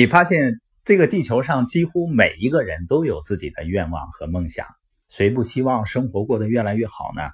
[0.00, 4.66] 你发现这个地球上几乎每一个人都有自己的愿望和梦想，
[5.10, 7.28] 谁不希望生活过得越来越好呢？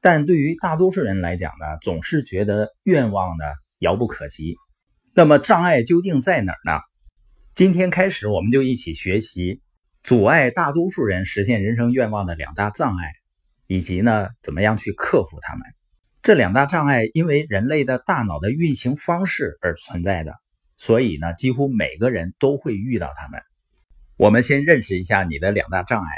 [0.00, 3.44] 但对于大多数人来讲呢，总是觉得愿望呢
[3.78, 4.56] 遥不可及。
[5.12, 6.80] 那么障碍究竟在哪儿呢？
[7.54, 9.60] 今天开始，我们就一起学习
[10.02, 13.12] 阻碍大多数人实现人生愿望的两大障碍，
[13.66, 15.62] 以及呢怎么样去克服它们。
[16.22, 20.32] 这两大障碍因为人类的大脑的运行方式而存在的，
[20.84, 23.40] 所以呢几乎每个人都会遇到他们。
[24.16, 26.08] 我们先认识一下你的两大障碍，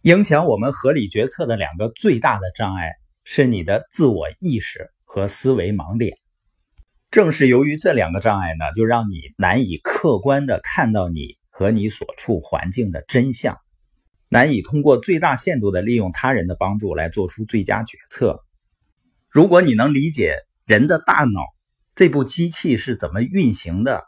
[0.00, 2.92] 影响我们合理决策的两个最大的障碍
[3.24, 6.16] 是你的自我意识和思维盲点。
[7.10, 13.58] 正是由于这两个障碍呢，就让你难以客观的看到你和你所处环境的真相，
[14.30, 18.42] 难以通过最大限度的利用他人的帮助来做出最佳决策。
[19.28, 21.42] 如果你能理解人的大脑
[21.96, 24.04] 这部机器是怎么运行的，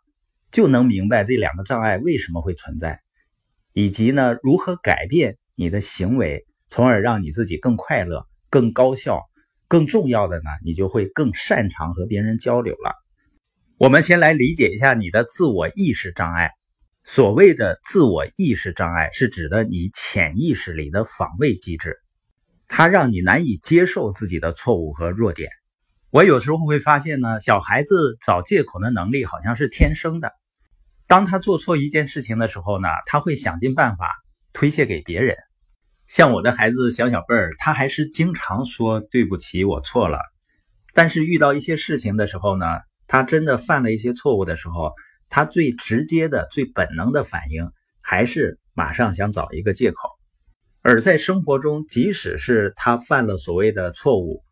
[0.52, 3.00] 就能明白这两个障碍为什么会存在，
[3.72, 9.22] 以及呢如何改变你的行为，从而让你自己更快乐、更高效。
[9.68, 12.94] 更重要的呢，你就会更擅长和别人交流了。
[13.78, 16.50] 我们先来理解一下你的自我意识障碍。
[17.04, 21.96] 所谓的自我意识障碍，是指的你潜意识里的防卫机制，
[22.66, 25.50] 它让你难以接受自己的错误和弱点。
[26.10, 30.32] 我有时候会发现呢，小孩子找借口的能力好像是天生的。
[31.06, 34.14] 当他做错一件事情的时候呢，他会想尽办法
[34.54, 35.36] 推卸给别人。
[36.06, 40.18] 像我的孩子小小辈儿，他还是经常说对不起，我错了。
[40.94, 42.64] 但是遇到一些事情的时候呢，
[43.06, 44.94] 他真的犯了一些错误的时候，
[45.28, 47.70] 他最直接的、最本能的反应
[48.00, 50.08] 还是马上想找一个借口。
[50.80, 54.42] 而在生活中，即使是他犯了所谓的错误，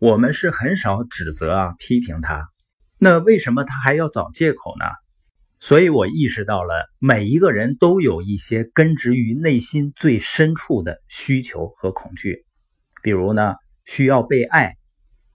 [0.00, 2.48] 我们是很少指责啊、批评他。
[2.96, 4.86] 那为什么他还要找借口呢？
[5.60, 12.46] 所以我意识到了，每一个人都有一些根植于内心最深处的需求和恐惧，
[13.02, 14.78] 比如呢，需要被爱，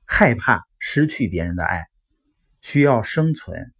[0.03, 1.83] 害怕失去别人的爱，
[2.63, 3.71] 需要生存，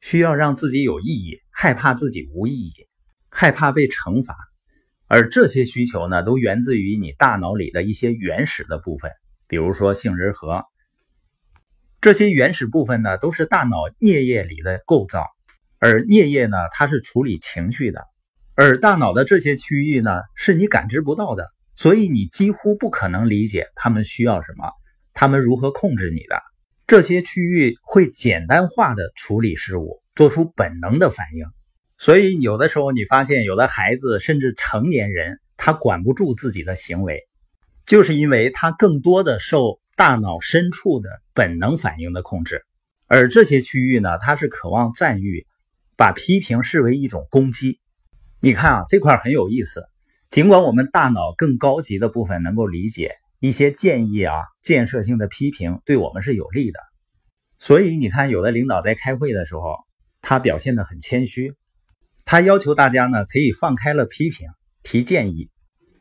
[0.00, 2.72] 需要让自己有意义，害怕自己无意义，
[3.28, 4.36] 害怕被惩罚，
[5.08, 9.10] 而这些需求呢，都源自于你大脑里的一些原始的部分，
[9.48, 10.64] 比如说杏仁核。
[12.00, 15.24] 这些原始部分呢，都是大脑颞叶里的构造。
[15.78, 18.00] 而颞叶呢，它是处理情绪的，
[18.54, 24.70] 而大脑的这些区域呢，是你感知不到的，所以你几乎不可能理解他们需要什么，
[25.12, 26.40] 他们如何控制你的。
[26.86, 31.44] 这些区域会简单化的处理事物，做出本能的反应。
[31.98, 37.20] 所以有的时候你发现，有的孩子甚至成年人，他管不住自己的行为，
[37.86, 42.66] 就是因为他更多的受大脑深处的本能反应的控制。
[43.06, 45.46] 而这些区域呢，它是渴望赞誉。
[45.98, 47.80] 把批评视为一种攻击，
[48.42, 49.86] 你看啊，这块很有意思。
[50.28, 56.78] 尽管我们大脑更高级的部分能够理解一些建议啊、建设性的批评对我们是有利的，
[57.58, 59.78] 所以你看，有的领导在开会的时候，
[60.20, 61.54] 他表现得很谦虚，
[62.26, 64.50] 他要求大家呢可以放开了批评、
[64.82, 65.48] 提建议。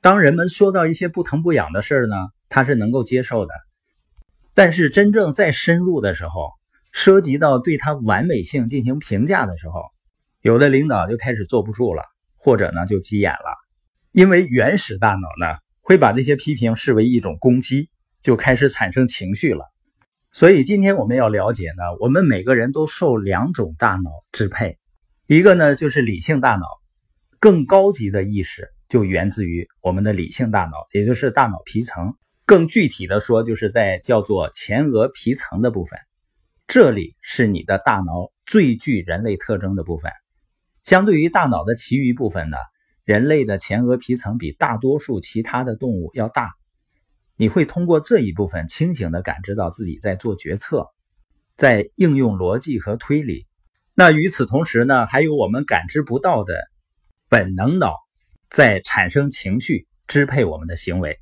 [0.06, 2.16] 当人们说到一些不疼不痒的事儿呢，
[2.48, 3.56] 他是能够接受的。
[4.54, 6.52] 但是真正再深入的时候，
[6.92, 9.82] 涉及到对他完美性进行评价的时候，
[10.42, 12.04] 有的领导就开始坐不住了，
[12.38, 13.58] 或者呢就急眼了，
[14.12, 17.90] 因为原始大脑呢会把这些批评视为一种攻击，
[18.22, 19.66] 就开始产生情绪了。
[20.32, 24.78] 所以今天我们要了解呢，我们每个人都受两种大脑支配，
[25.26, 26.68] 一个呢就是理性大脑，
[27.40, 32.14] 更高级的意识就源自于我们的理性大脑，也就是大脑皮层。
[32.46, 36.00] 更具体的说，就是在叫做前额皮层的部分。
[36.68, 40.12] 这里是你的大脑最具人类特征的部分。
[40.84, 42.58] 相对于大脑的其余部分呢，
[43.04, 46.52] 人类的前额皮层比大多数其他的动物要大。
[47.36, 50.88] 你会通过这一部分清醒地感知到自己在做决策，
[51.58, 53.46] 在应用逻辑和推理。
[53.96, 56.54] 那与此同时呢，还有我们感知不到的
[57.28, 57.96] 本能脑
[58.56, 61.20] 在产生情绪，支配我们的行为。